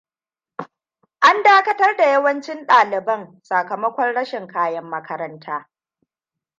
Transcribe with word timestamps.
An 1.27 1.43
dakatar 1.43 1.97
da 1.97 2.03
yawancin 2.07 2.65
ɗaliban 2.65 3.41
sakamakon 3.43 4.13
rashin 4.15 4.47
kayan 4.47 4.83
makaranta. 4.85 5.69